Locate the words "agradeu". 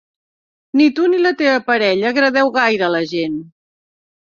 2.13-2.53